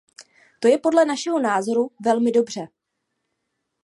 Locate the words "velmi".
2.05-2.31